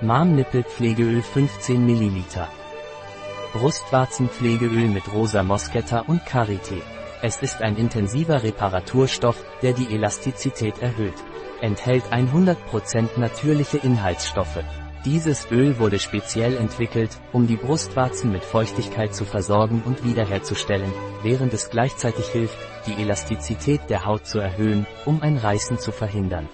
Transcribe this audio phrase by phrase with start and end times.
[0.00, 2.24] Marmnippelpflegeöl 15 ml.
[3.52, 6.82] Brustwarzenpflegeöl mit rosa Moschetta und Karité.
[7.22, 11.14] Es ist ein intensiver Reparaturstoff, der die Elastizität erhöht.
[11.60, 14.64] Enthält 100% natürliche Inhaltsstoffe.
[15.04, 20.92] Dieses Öl wurde speziell entwickelt, um die Brustwarzen mit Feuchtigkeit zu versorgen und wiederherzustellen,
[21.22, 22.58] während es gleichzeitig hilft,
[22.88, 26.48] die Elastizität der Haut zu erhöhen, um ein Reißen zu verhindern.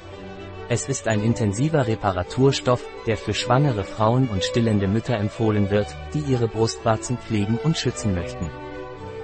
[0.73, 6.21] Es ist ein intensiver Reparaturstoff, der für schwangere Frauen und stillende Mütter empfohlen wird, die
[6.21, 8.49] ihre Brustwarzen pflegen und schützen möchten.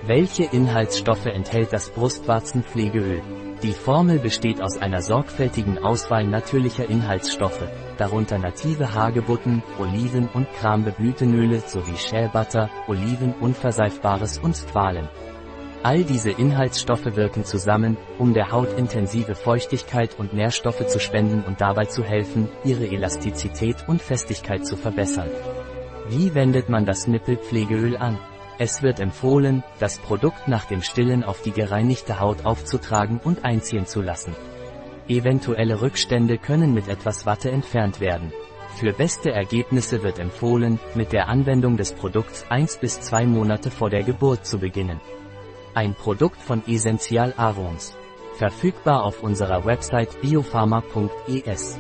[0.05, 3.23] Welche Inhaltsstoffe enthält das Brustwarzenpflegeöl?
[3.63, 11.61] Die Formel besteht aus einer sorgfältigen Auswahl natürlicher Inhaltsstoffe, darunter native Hagebutten, Oliven- und Krambeblütenöle
[11.61, 15.09] sowie Shea Butter, Oliven, Unverseifbares und Squalen.
[15.87, 21.61] All diese Inhaltsstoffe wirken zusammen, um der Haut intensive Feuchtigkeit und Nährstoffe zu spenden und
[21.61, 25.29] dabei zu helfen, ihre Elastizität und Festigkeit zu verbessern.
[26.09, 28.19] Wie wendet man das Nippelpflegeöl an?
[28.59, 33.87] Es wird empfohlen, das Produkt nach dem Stillen auf die gereinigte Haut aufzutragen und einziehen
[33.87, 34.35] zu lassen.
[35.07, 38.33] Eventuelle Rückstände können mit etwas Watte entfernt werden.
[38.75, 43.89] Für beste Ergebnisse wird empfohlen, mit der Anwendung des Produkts 1 bis 2 Monate vor
[43.89, 45.01] der Geburt zu beginnen.
[45.77, 47.95] Ein Produkt von Essential Arons.
[48.39, 51.79] Verfügbar auf unserer Website biopharma.es.